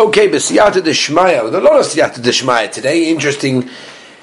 [0.00, 3.68] Okay, but Siyata a lot of Siyata Deshmaya today, interesting,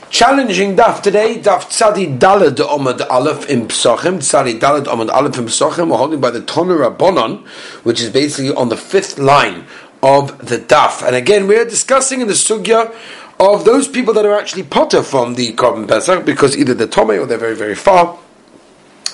[0.10, 5.46] challenging daf today, daf Tzadi Dalad Omad Aleph in Pesachim, Tzadi Dalad Omad Aleph in
[5.46, 7.46] Pesachim, we're holding by the Toner Rabbonon,
[7.86, 9.66] which is basically on the fifth line
[10.02, 11.06] of the daf.
[11.06, 12.96] And again, we're discussing in the Sugya
[13.40, 17.12] of those people that are actually potter from the Korban Pesach, because either they're Tome
[17.12, 18.18] or they're very, very far.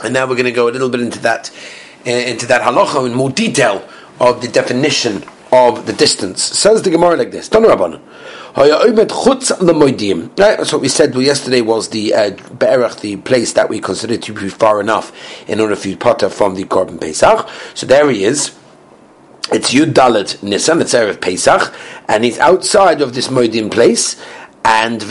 [0.01, 1.51] And now we're going to go a little bit into that,
[2.07, 3.85] uh, into that halacha in more detail
[4.21, 6.41] of the definition of the distance.
[6.41, 7.63] Says the Gemara like this: that's
[10.73, 14.49] what we said yesterday was the uh, Be'erach, the place that we considered to be
[14.49, 15.11] far enough
[15.47, 17.47] in order for you to potter from the Korban Pesach.
[17.75, 18.57] So there he is.
[19.51, 21.73] It's Yud Dalet Nisan, it's Erev Pesach,
[22.07, 24.15] and he's outside of this Moedim place,
[24.63, 25.01] and.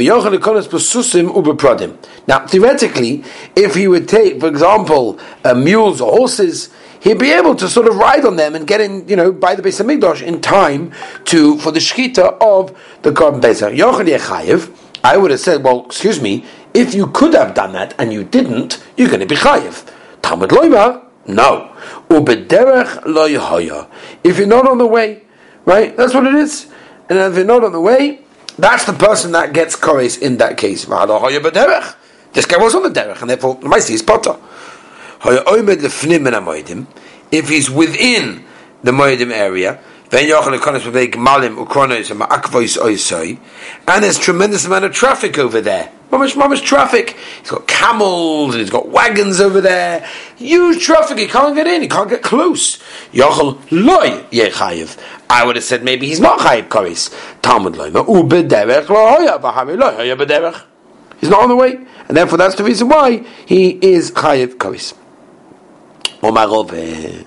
[2.26, 3.24] Now, theoretically,
[3.54, 6.70] if he would take, for example, uh, mules or horses,
[7.02, 9.54] he'd be able to sort of ride on them and get in, you know, by
[9.54, 10.92] the Beis Hamikdash in time
[11.26, 13.74] to for the shkita of the Korban Pesach.
[13.74, 14.78] Yochel.
[15.04, 18.22] I would have said, well, excuse me, if you could have done that and you
[18.22, 19.90] didn't, you're going to be chayev.
[20.22, 21.74] Talmud loima, no.
[22.08, 23.88] Ubederech lo
[24.22, 25.24] If you're not on the way,
[25.64, 25.96] right?
[25.96, 26.68] That's what it is.
[27.08, 28.20] And if you're not on the way,
[28.56, 30.84] that's the person that gets koris in that case.
[30.84, 34.36] This guy was on the derech, and therefore the is potter.
[37.30, 38.44] If he's within
[38.82, 39.80] the moedim area,
[40.12, 40.28] and
[44.04, 45.90] there's tremendous amount of traffic over there.
[46.10, 47.16] Mamish, mamish traffic.
[47.40, 50.06] He's got camels and he's got wagons over there.
[50.36, 51.16] Huge traffic.
[51.16, 51.80] He can't get in.
[51.80, 52.76] He can't get close.
[53.14, 54.98] Yochel loy yechayev.
[55.30, 57.10] I would have said maybe he's not chayev koris.
[57.40, 58.06] Talmud bederech.
[61.18, 64.92] He's not on the way, and therefore that's the reason why he is chayev koris.
[66.22, 67.26] Omarove.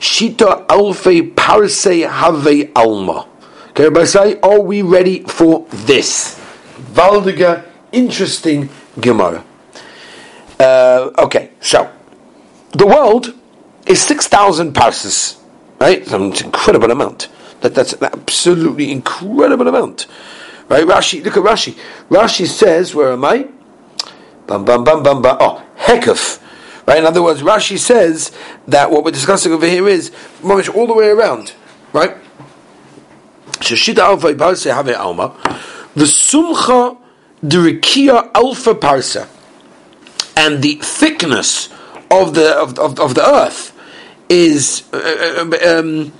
[0.00, 3.28] Shita alfei parsei have alma.
[3.70, 6.38] Okay, everybody say, are we ready for this?
[6.92, 8.68] Valdiga interesting
[9.00, 9.44] Gemara.
[10.58, 11.90] Uh, okay, so
[12.72, 13.32] the world
[13.86, 15.40] is six thousand parses,
[15.80, 16.02] right?
[16.02, 17.28] It's an incredible amount.
[17.60, 20.06] That, that's an absolutely incredible amount,
[20.68, 20.84] right?
[20.84, 21.78] Rashi, look at Rashi.
[22.10, 23.48] Rashi says, "Where am I?"
[24.46, 25.36] Bam, bam, bam, bam, bam.
[25.38, 26.41] Oh, hekuf.
[26.92, 26.98] Right.
[26.98, 28.32] In other words, Rashi says
[28.68, 31.54] that what we're discussing over here is all the way around,
[31.94, 32.18] right?
[33.60, 34.28] Sheshita alfa
[34.74, 35.34] have alma.
[35.94, 36.98] The sumcha
[37.42, 39.26] the Rikia Alpha Parsa
[40.36, 41.70] and the thickness
[42.10, 43.74] of the of, of, of the earth
[44.28, 46.12] is uh, uh, um,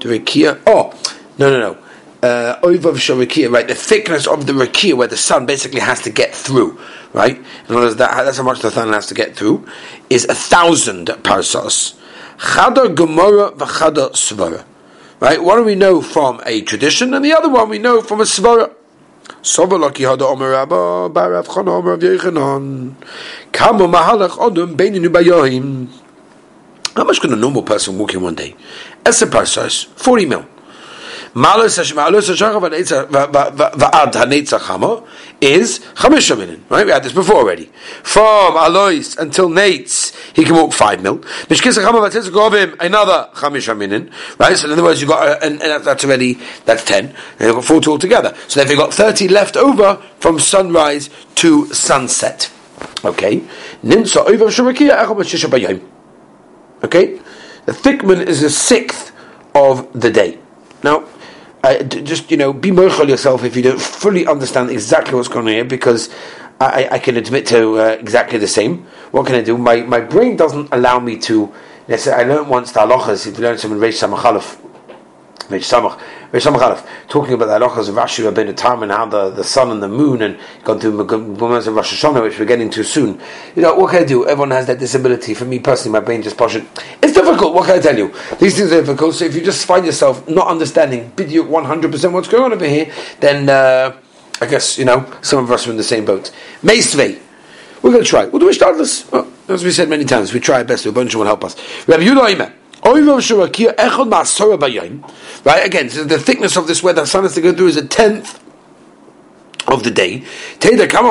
[0.00, 0.92] the Oh,
[1.38, 1.78] no, no, no.
[2.20, 3.68] Uh, Sharikia, right?
[3.68, 6.80] The thickness of the Rikia, where the sun basically has to get through,
[7.12, 7.36] right?
[7.36, 9.66] In other words, that, that's how much the sun has to get through,
[10.10, 11.96] is a thousand parsas.
[12.38, 14.64] Chadar Gemara v'Chadar Svara.
[15.20, 15.42] Right?
[15.42, 18.72] One we know from a tradition, and the other one we know from a svara.
[26.96, 28.56] How much can a normal person walk in one day?
[29.04, 30.46] As a parsas, 40 mil.
[31.38, 35.06] Malus Malus Va'ad Hanetzach Hamo
[35.40, 36.64] is Chamisha Minin.
[36.68, 37.70] Right, we had this before already.
[38.02, 41.18] From Alois until Nates, he can walk five mil.
[41.18, 44.10] Mishkis Hamo Vatzitz Govim another Chamisha Minin.
[44.36, 47.14] Right, so in other words, you got uh, and, and that's already that's ten.
[47.38, 48.34] You've got forty altogether.
[48.48, 52.50] So then you've got thirty left over from sunrise to sunset.
[53.04, 53.44] Okay,
[53.84, 55.88] Ninsa over Shurakia Echom
[56.82, 57.20] Okay,
[57.64, 59.12] the thickman is a sixth
[59.54, 60.40] of the day.
[60.82, 61.06] Now,
[61.62, 65.46] uh, just you know, be merchal yourself if you don't fully understand exactly what's going
[65.46, 66.10] on here, because
[66.60, 68.86] I, I can admit to uh, exactly the same.
[69.10, 69.56] What can I do?
[69.56, 71.52] My my brain doesn't allow me to.
[71.86, 73.26] Let's say I learned once the halachas.
[73.26, 74.58] If you learn some in Reish Samachalaf,
[75.48, 75.98] Samach,
[76.32, 79.82] Samachalaf, talking about the halachas of Rashi Rabbeinu Tam and how the, the sun and
[79.82, 83.20] the moon and gone through moments of Rosh Hashanah, which we're getting to soon.
[83.56, 84.26] You know, what can I do?
[84.26, 85.34] Everyone has that disability.
[85.34, 86.64] For me personally, my brain just push it.
[87.02, 87.54] It's difficult.
[87.54, 88.14] What can I tell you?
[88.38, 89.14] These things are difficult.
[89.14, 91.12] So if you just find yourself not understanding
[91.48, 93.96] one hundred percent what's going on over here, then uh,
[94.40, 96.30] I guess you know some of us are in the same boat.
[96.62, 97.22] Meisvei.
[97.80, 98.26] We're going to try.
[98.26, 99.08] We'll do a this.
[99.10, 100.84] Well, as we said many times, we try our best.
[100.86, 101.56] A bunch will help us.
[101.86, 102.52] Rabbi Yudah
[105.44, 107.76] Right, again, so the thickness of this where the sun has to go through is
[107.76, 108.40] a tenth
[109.66, 110.24] of the day.
[110.62, 111.02] How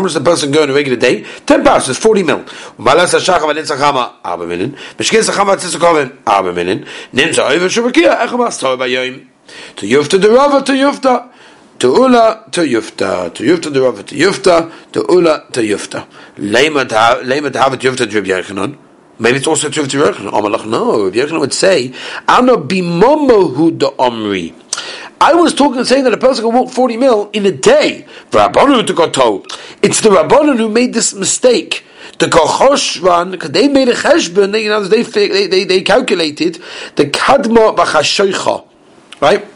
[0.00, 1.24] much the person go in a regular day?
[1.46, 2.44] 10 passes, 40 mil.
[9.76, 11.28] To yufta de rava, to yufta.
[11.78, 13.32] To ula, to yufta.
[13.34, 14.70] To yufta de rava, to yufta.
[14.92, 16.06] To ula, to yufta.
[16.36, 18.76] Lema to have it yufta drib yechanon.
[19.18, 20.30] Maybe it's also true of Yeruchnan.
[20.30, 21.10] Amalach, no.
[21.10, 21.94] Yeruchnan would say,
[22.28, 24.54] Ana bimomohu de omri.
[25.20, 28.06] I was talking, saying that a person can walk 40 mil in a day.
[28.32, 29.44] To to
[29.82, 31.84] It's the Rabbanon who made this mistake.
[32.18, 36.62] The because they made a cheshbon, they, you know, they, they, they, they calculated
[36.96, 38.66] the Kadma Bachashoicha.
[39.20, 39.46] Right?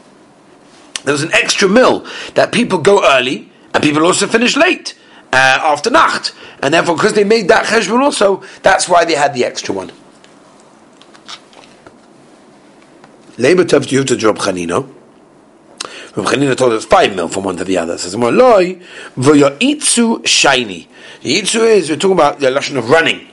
[1.05, 4.95] There was an extra mill that people go early and people also finish late
[5.33, 6.35] uh, after Nacht.
[6.63, 9.93] And therefore, because they made that cheshbon also, that's why they had the extra one.
[13.39, 14.93] Labor Tov Yuta Job Chanino.
[16.17, 17.97] Rav Chanina told us five mil from one to the other.
[17.97, 18.75] Says more loy
[19.17, 20.89] itzu shiny.
[21.23, 23.29] Itzu is we're talking about the lashon of running.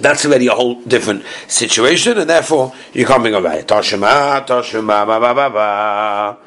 [0.00, 3.66] That's already a whole different situation, and therefore you can't bring a right.
[3.66, 6.38] Toshima, Toshima, ba ba ba ba.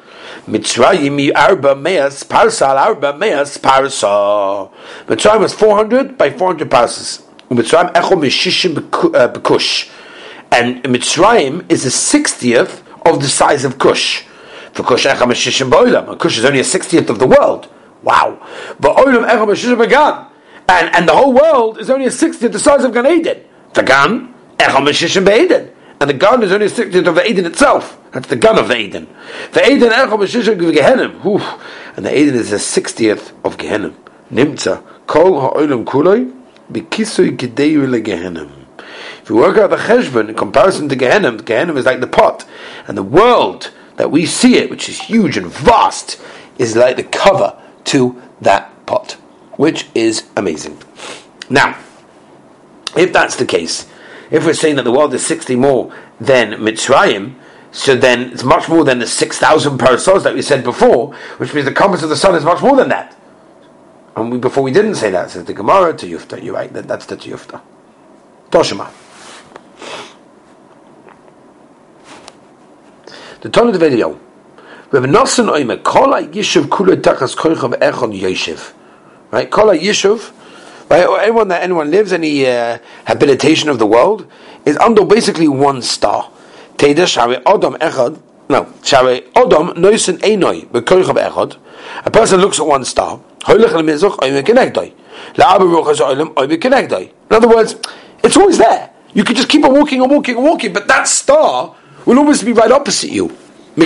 [0.46, 4.70] Mitzrayim arba meas parsa arba meas parsa.
[5.06, 7.22] Mitzrayim was four hundred by four hundred parsas.
[7.50, 9.90] Mitzrayim echo mishishim uh, bekush,
[10.52, 14.24] and Mitzrayim is a sixtieth of the size of Kush.
[14.72, 16.18] For Kush Echam Shishim Boilam.
[16.18, 17.68] Kush is only a sixtieth of the world.
[18.02, 18.38] Wow.
[18.78, 20.26] But Oilam Echam Shishim Began.
[20.68, 23.42] And, and the whole world is only a sixtieth the size of Gan Eden.
[23.74, 25.72] The Gan, Echam Shishim Be'eden.
[26.00, 27.98] And the Gan is only sixtieth of the Eden itself.
[28.12, 29.08] That's the Gan of the Eden.
[29.52, 31.60] The Eden Echam Shishim Gehenim.
[31.96, 33.94] And the Eden is a sixtieth of Gehenim.
[34.30, 34.82] Nimtza.
[35.06, 36.32] Kol Ha'olam Kuloi.
[36.70, 38.50] Bikisui Gedeyu Gehenim.
[39.22, 42.44] If you work out the cheshbon in comparison to Gehenim, Gehenim is like the pot,
[42.86, 46.20] and the world that we see it, which is huge and vast,
[46.58, 49.12] is like the cover to that pot,
[49.56, 50.80] which is amazing.
[51.50, 51.76] Now,
[52.96, 53.86] if that's the case,
[54.30, 57.34] if we're saying that the world is 60 more than Mitzrayim,
[57.72, 61.66] so then it's much more than the 6,000 parasos that we said before, which means
[61.66, 63.16] the compass of the sun is much more than that.
[64.16, 66.42] And we, before we didn't say that, says the Gemara to Yufta.
[66.42, 67.60] You're right, that, that's the Yufta.
[68.50, 68.90] Toshima.
[73.42, 74.18] The tone of the video.
[74.90, 78.72] We have a Nosan Oime, Kol Yishuv Kula Tachas Koichav Echon Yeshiv.
[79.30, 79.50] Right?
[79.50, 80.32] Kol Yishuv,
[80.88, 81.06] right?
[81.06, 84.26] Or anyone that anyone lives, any uh, habilitation of the world,
[84.64, 86.30] is under basically one star.
[86.76, 91.56] Teda Shari Odom Echad, no, Shari Odom Einoi, Bekoichav Echad.
[92.04, 93.20] A person looks at one star.
[93.40, 94.92] Lemizuch Kenegdoi.
[95.34, 95.98] La'abu Ruchas
[96.58, 97.12] Kenegdoi.
[97.30, 97.76] In other words,
[98.22, 98.90] it's always there.
[99.14, 101.74] You could just keep on walking and walking and walking, but that star
[102.04, 103.28] will always be right opposite you.
[103.78, 103.84] So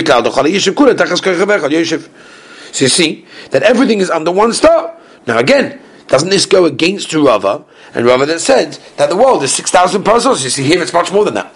[2.79, 4.97] you see that everything is under one star.
[5.27, 5.79] Now again,
[6.11, 7.63] doesn't this go against Rava
[7.95, 10.43] and Rava that said that the world is 6,000 parcels?
[10.43, 11.55] You see here it's much more than that.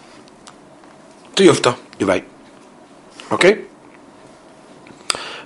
[1.36, 2.26] To Yufta, you're right.
[3.34, 3.66] Okay?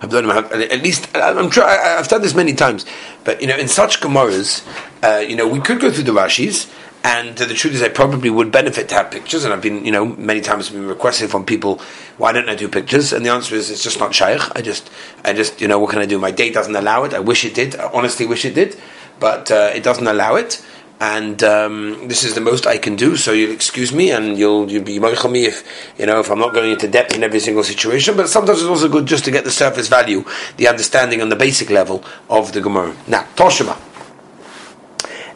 [0.01, 2.85] I've done at least I'm try, I've done this many times,
[3.25, 4.63] but you know in such Gemaras,
[5.03, 6.71] uh, you know we could go through the Rashis
[7.03, 9.45] and the truth is, I probably would benefit to have pictures.
[9.45, 11.79] And I've been, you know, many times been requested from people,
[12.17, 13.13] why don't I do pictures?
[13.13, 14.41] And the answer is, it's just not shaykh.
[14.55, 14.89] I just,
[15.23, 16.19] I just, you know, what can I do?
[16.19, 17.13] My date doesn't allow it.
[17.13, 17.77] I wish it did.
[17.77, 18.77] I honestly wish it did,
[19.19, 20.63] but uh, it doesn't allow it.
[21.01, 23.15] And um, this is the most I can do.
[23.15, 25.63] So you'll excuse me, and you'll you'll be moichel me if
[25.97, 28.17] you know if I'm not going into depth in every single situation.
[28.17, 30.25] But sometimes it's also good just to get the surface value,
[30.57, 32.93] the understanding on the basic level of the Gemara.
[33.07, 33.88] Now, Toshima.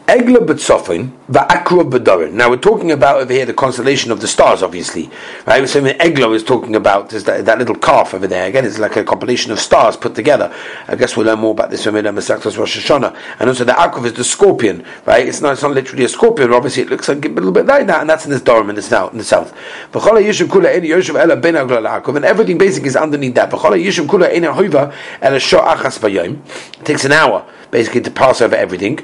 [0.06, 2.32] Egla B'tzofin, Va'akra B'dorin.
[2.32, 5.08] Now we're talking about over here the constellation of the stars, obviously.
[5.46, 5.66] Right?
[5.66, 8.46] So Egla is talking about that, that, little calf over there.
[8.46, 10.54] Again, it's like a compilation of stars put together.
[10.88, 13.16] I guess we'll learn more about this when we learn Masechtas Rosh Hashanah.
[13.38, 15.26] And also the Akrav is the scorpion, right?
[15.26, 17.64] It's not, it's not literally a scorpion, but obviously it looks like a little bit
[17.64, 19.12] like that, and that's in this Dorim in the south.
[19.12, 19.54] In the south.
[22.14, 23.50] And everything basically is underneath that.
[26.74, 29.00] It takes an hour basically to pass over everything.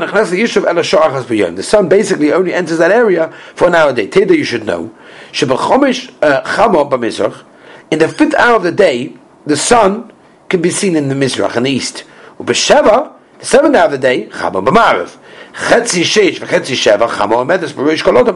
[0.00, 4.08] The sun basically only enters that area for an hour a day.
[4.08, 4.94] Teda, you should know.
[6.22, 6.42] Uh,
[7.90, 9.14] in the fifth hour of the day,
[9.46, 10.12] the sun
[10.48, 12.04] can be seen in the Mizrach, in the east.
[12.38, 14.28] The seventh hour of the day,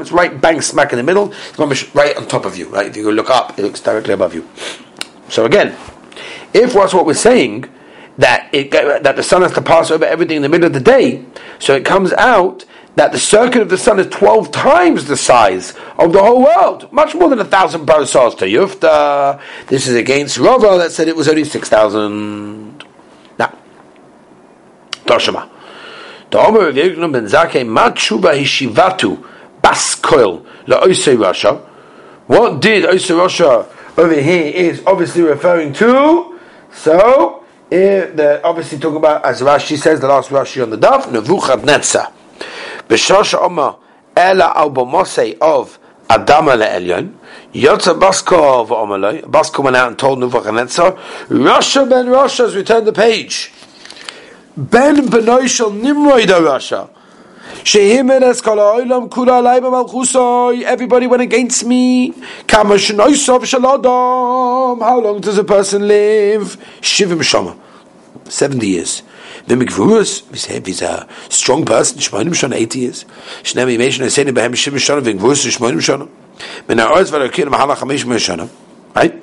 [0.01, 1.33] It's right bang smack in the middle.
[1.33, 2.69] It's right on top of you.
[2.69, 4.49] Right, if you look up, it looks directly above you.
[5.29, 5.77] So again,
[6.53, 7.69] if what's what we're saying
[8.19, 10.81] that it that the sun has to pass over everything in the middle of the
[10.81, 11.25] day.
[11.59, 12.65] So it comes out
[12.97, 16.93] that the circuit of the sun is twelve times the size of the whole world,
[16.93, 19.41] much more than a thousand parasals to Yufta.
[19.67, 22.85] This is against Rava that said it was only six thousand.
[23.39, 23.53] Now,
[25.07, 25.49] Toshima.
[32.27, 36.41] What did Oisei Rasha over here is obviously referring to?
[36.73, 37.44] So
[37.75, 42.13] Eh, the, obviously talking about, as Rashi says, the last Rashi on the Daf, Nevuchadnezzar.
[42.89, 43.79] B'shosha Oma
[44.17, 47.13] Ela al bomose of Adama le'elyon.
[47.53, 49.23] Yotza Basko v'omaloi.
[49.23, 50.97] Basko went out and told Nebuchadnezzar,
[51.29, 53.53] Russia ben Russia has returned the page.
[54.57, 56.89] Ben benoy shel Nimrod Russia.
[60.67, 62.13] Everybody went against me.
[62.51, 62.63] How
[65.01, 66.57] long does a person live?
[66.81, 67.57] Shivim Shama.
[68.25, 69.03] 70 years.
[69.47, 70.23] Then Mikvurus,
[70.67, 73.05] he's a strong person, Shmoinim Shana, 80 years.
[73.43, 76.09] Shnemi Meshin, I say to Behem Shivim Shana, Vikvurus, Shmoinim Shana.
[76.67, 78.49] Men Ha'oretz V'Rakim, Mahala Chamesh Shana.
[78.95, 79.23] Right?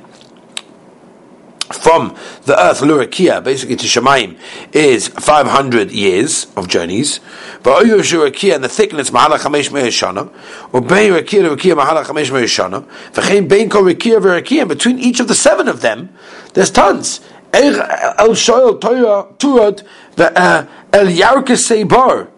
[1.72, 4.38] From the earth, Lurakia, basically to Shemaim,
[4.74, 7.20] is 500 years of journeys.
[7.64, 10.34] But Oyushurakia and the thickness, Mahala Chamesh Meir Shana,
[10.74, 15.20] or Bein Rakia Rakia Mahala Chamesh Meir Shana, V'chein Bein Ko Rakia V'Rakia, between each
[15.20, 16.10] of the seven of them,
[16.54, 17.22] there's tons.
[17.54, 19.84] El Shoel Turad
[20.18, 22.30] uh, El Yarka Seibar.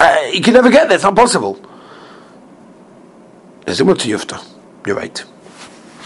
[0.00, 1.64] Uh, you can never get there, it's impossible.
[3.66, 4.44] Similar to Yufta.
[4.86, 5.24] You're right.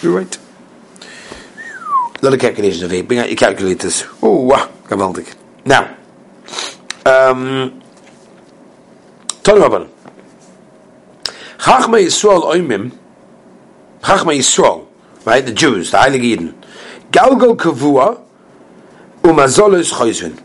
[0.02, 0.38] You're right.
[2.20, 3.06] A lot of calculations of eight.
[3.06, 4.04] Bring out your calculators.
[4.20, 4.68] Oh, wow.
[4.84, 5.34] Geweldig.
[5.64, 5.96] Now,
[7.06, 7.80] um,
[9.42, 9.88] Tony Rabban.
[11.58, 12.90] Chachma Yisrael oimim,
[14.00, 14.88] Chachma Yisrael,
[15.24, 16.64] right, the Jews, the Heilige Eden,
[17.12, 18.20] Galgal Kavua,
[19.22, 20.42] Umazolos Chayzvin.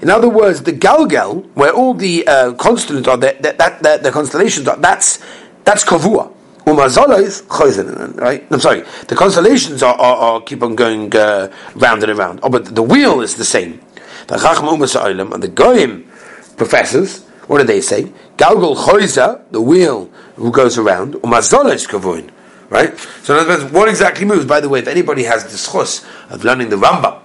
[0.00, 4.10] In other words, the Galgal, where all the uh, constellations are, that, that, that, the
[4.10, 5.22] constellations are, that's,
[5.64, 6.32] that's Kavua.
[6.66, 8.46] Umazola is choizen, right?
[8.50, 8.84] I'm sorry.
[9.08, 12.40] The constellations are, are, are keep on going uh, round and around.
[12.42, 13.80] Oh, but the wheel is the same.
[14.28, 16.10] The Chachma Umas and the Goyim
[16.56, 18.04] professors, what do they say?
[18.38, 21.14] Galgal choiza, the wheel who goes around.
[21.14, 22.30] Umazola is kavuin,
[22.70, 22.96] right?
[23.22, 24.46] So in other words, what exactly moves?
[24.46, 27.20] By the way, if anybody has the schus of learning the Rambam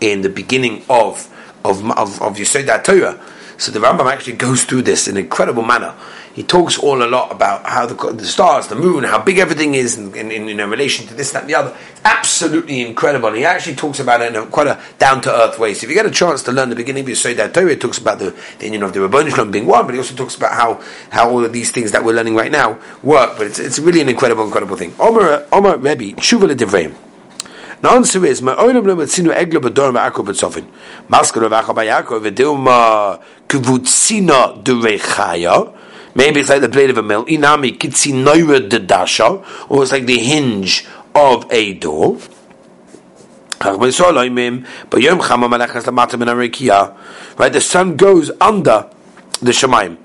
[0.00, 1.28] in the beginning of
[1.64, 3.18] of of, of Yisod Torah,
[3.62, 5.94] so the Rambam actually goes through this in an incredible manner
[6.34, 9.74] he talks all a lot about how the, the stars, the moon, how big everything
[9.74, 11.76] is in, in, in, in relation to this, that, and the other.
[11.90, 13.28] It's absolutely incredible.
[13.28, 15.74] And he actually talks about it in a, quite a down to earth way.
[15.74, 17.80] So if you get a chance to learn the beginning of your Seder Torah, it
[17.80, 20.34] talks about the, the union of the Rabbanu Shalom being one, but he also talks
[20.34, 23.36] about how, how all of these things that we're learning right now work.
[23.36, 24.94] But it's, it's really an incredible, incredible thing.
[24.98, 27.11] Omer, Omer Rebbe, Shuva Devreim.
[27.82, 30.66] The answer is, Ma'olim lo metzinu eglo b'dor ma'akov b'tzofin.
[31.08, 35.74] Maskar of Achab Yaakov, v'dilma kvutzina durechaya,
[36.14, 37.24] Maybe it's like the blade of a mill.
[37.24, 42.18] Inami kitzinoira dedasha, or it's like the hinge of a door.
[43.60, 43.92] Right,
[47.52, 48.90] the sun goes under
[49.40, 49.96] the Shemaim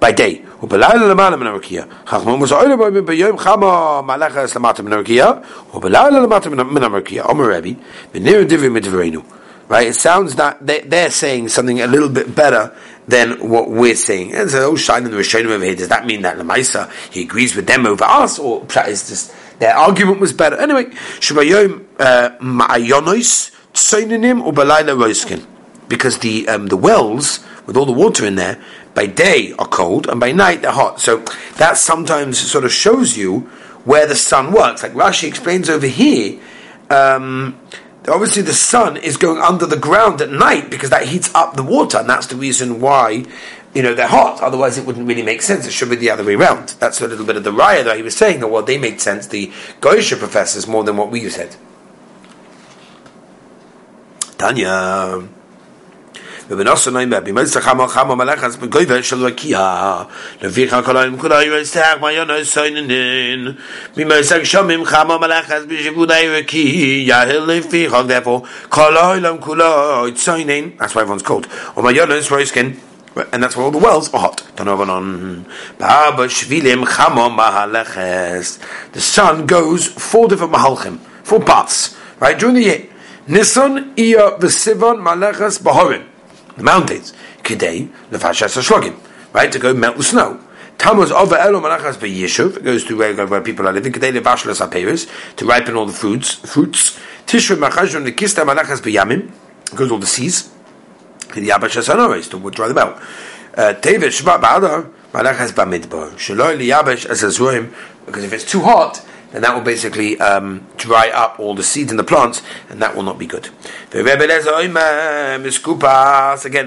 [0.00, 0.42] by day.
[0.62, 1.84] ובלילה למעלה מן הרקיע.
[2.06, 5.30] חכמים מסעורים בהם ביום חמה מלאכס למטה מן הרקיע,
[5.74, 7.22] ובלילה למטה מן הרקיע.
[7.22, 7.74] אומר רבי,
[8.14, 9.20] ונראה דברי מדברנו.
[9.68, 9.88] Right?
[9.88, 12.74] It sounds that they, they're saying something a little bit better
[13.08, 14.34] than what we're saying.
[14.34, 15.74] And so, oh, shine in the Rishonim over here.
[15.74, 19.74] Does that mean that Lamaisa he agrees with them over us, or is this their
[19.74, 20.56] argument was better?
[20.56, 20.84] Anyway,
[21.24, 25.46] Shubayom uh, Ma'ayonos Tsoininim or Balayla Roiskin,
[25.87, 28.61] because the um, the wells with all the water in there
[28.93, 30.99] by day are cold and by night they're hot.
[30.99, 31.19] So
[31.57, 33.41] that sometimes sort of shows you
[33.85, 34.83] where the sun works.
[34.83, 36.39] Like Rashi explains over here.
[36.89, 37.59] Um,
[38.07, 41.63] obviously the sun is going under the ground at night because that heats up the
[41.63, 43.25] water, and that's the reason why
[43.73, 44.41] you know they're hot.
[44.41, 45.67] Otherwise, it wouldn't really make sense.
[45.67, 46.69] It should be the other way around.
[46.79, 49.01] That's a little bit of the raya that he was saying that well, they made
[49.01, 49.27] sense.
[49.27, 49.47] The
[49.81, 51.55] Goyisha professors more than what we said.
[54.37, 55.27] Tanya.
[56.47, 56.63] Therefore,
[70.79, 71.47] that's why everyone's cold.
[73.33, 74.43] And that's why all the wells are hot.
[74.55, 75.43] The
[79.01, 82.85] sun goes four different mahalchim, four parts, right, during the year.
[83.27, 86.03] Nisan, Iyah, Vesivan, Malachas, Bahorim
[86.57, 87.13] the mountains.
[87.43, 88.97] Kidei lefashas shlogim,
[89.33, 89.51] right?
[89.51, 90.39] To go melt the snow.
[90.77, 92.57] Tammuz over elo malachas b'yishuv.
[92.57, 93.93] It goes to where, where people are living.
[93.93, 96.33] Kidei lefashlas aperis to ripen all the fruits.
[96.33, 96.99] Fruits.
[97.25, 99.31] Tishre machashon nekista malachas b'yamim.
[99.75, 100.53] Goes all the seas.
[101.19, 103.01] Kidei yabashas hanoris to dry them out.
[103.55, 106.11] Uh, Tevet shvat ba'adar malachas b'midbar.
[106.13, 107.73] Shaloi liyabesh as azurim.
[108.05, 111.91] Because if it's too hot, then that will basically um, dry up all the seeds
[111.91, 113.49] in the plants, and that will not be good.
[113.91, 114.19] Again,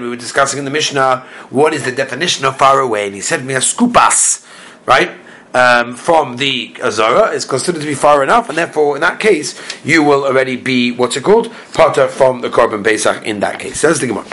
[0.01, 3.21] we were discussing in the Mishnah what is the definition of far away, and he
[3.21, 4.45] said me a skupas,
[4.85, 5.11] right?
[5.53, 9.59] Um, from the Azara is considered to be far enough, and therefore, in that case,
[9.83, 11.51] you will already be what's it called?
[11.73, 13.81] Potter from the Korban Pesach in that case.
[13.81, 14.25] Says the Gemara.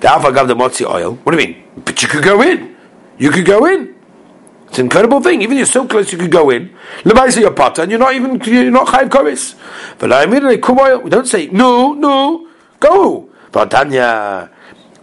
[0.00, 1.14] The alpha gave the motzi oil.
[1.22, 1.64] What do you mean?
[1.84, 2.76] But you could go in.
[3.16, 3.97] You could go in.
[4.68, 5.42] It's an incredible thing.
[5.42, 6.70] Even you're so close, you could go in.
[7.02, 9.54] Levaisa your potter, and you're not even you're not chayiv koris.
[9.98, 11.00] But I immediately kum oil.
[11.00, 12.48] We don't say no, no,
[12.78, 13.30] go.
[13.50, 14.50] But Tanya,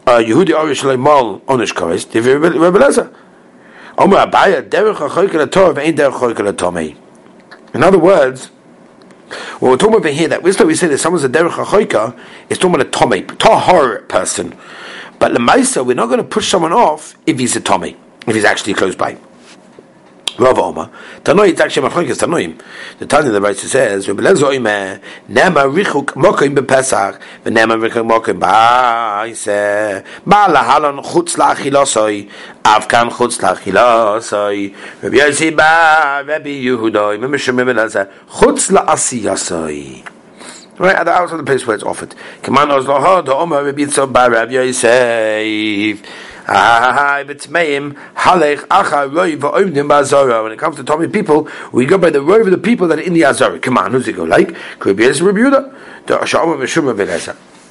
[0.05, 2.13] uh, Yehudi Orish Leimal Onish koris.
[2.13, 3.13] Rebbe Lezer.
[3.97, 6.95] Omer Abaya derech achoykel atov ain't derech achoykel atomei.
[7.73, 8.47] In other words,
[9.59, 12.17] what we're talking about here, that wisdom we say that someone's a derech achoyka,
[12.49, 14.53] is talking about a tomei, tahor person.
[15.17, 17.95] But lemaisa, we're not going to push someone off if he's a tomei,
[18.27, 19.17] if he's actually close by.
[20.37, 20.91] Rav Oma.
[21.23, 22.61] Tanoi, it's actually Machlokes Tanoim.
[22.99, 24.99] The Tanya, the writer says, Rebbe Lezer Oime,
[25.29, 32.29] Nema Richuk Mokim Bepesach, Venema Richuk Mokim Ba'ise, Ba'ala Halon Chutz La'achilosoi,
[32.63, 40.09] Avkan Chutz La'achilosoi, Rebbe Yossi Ba, Rebbe Yehudoi, Mimishim Rebbe Lezer, Chutz La'asiyosoi.
[40.77, 42.13] Right at the outside of the place where it's offered.
[42.41, 46.01] Kaman Ozloho, the Omer Rebbe Yitzhak Rebbe Yosef,
[50.43, 52.99] when it comes to Tommy people, we go by the road of the people that
[52.99, 53.59] are in the Azara.
[53.59, 54.55] Come on, who's it go like?
[54.79, 55.73] Could be as Rebuda.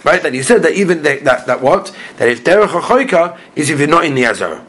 [0.04, 1.94] Right, that he said that even that, that, that what?
[2.18, 4.66] That if Derech HaChoika is if you're not in the Azara.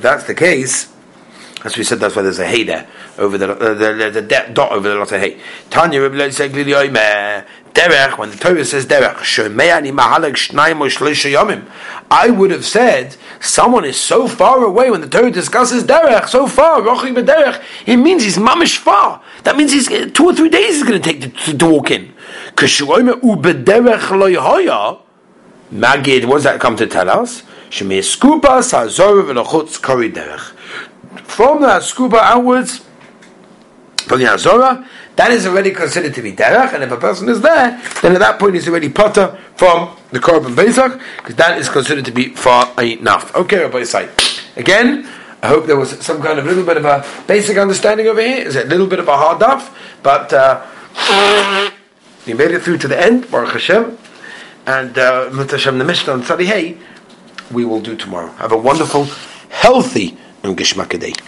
[0.00, 0.92] That's the case,
[1.64, 2.88] as we said, that's why there's a hay there
[3.18, 5.38] over the uh, the, the, the, dot over the lot of hay.
[5.68, 11.70] Tanya Rebbe said, Derech, when the Torah says Derech, Shomeani Shlisha Yomim,
[12.10, 16.46] I would have said someone is so far away when the Torah discusses Derech, so
[16.46, 19.22] far, Rochik Derech, it means he's mamish far.
[19.44, 22.12] That means he's two or three days he's going to take to, to walk in.
[22.54, 25.00] Kishuoime Ubederech
[25.72, 27.42] Magid, what does that come to tell us?
[27.70, 30.52] Shemei Skuba Sazor V'Lochutz Kori Derech.
[31.30, 32.84] From the Skuba outwards,
[34.04, 37.40] from the Azora, that is already considered to be derech, and if a person is
[37.40, 41.68] there, then at that point he's already potter from the korban Pesach, because that is
[41.68, 43.34] considered to be far enough.
[43.36, 44.10] Okay, Rabbi Say.
[44.56, 45.08] Again,
[45.40, 48.46] I hope there was some kind of little bit of a basic understanding over here.
[48.46, 50.66] It's a little bit of a hard duff, but uh,
[52.26, 53.96] we made it through to the end, Baruch Hashem.
[54.66, 56.76] And uh, Hashem, the Mishnah on Hey,
[57.52, 58.32] we will do tomorrow.
[58.32, 59.04] Have a wonderful,
[59.48, 61.20] healthy, and Gishmak day.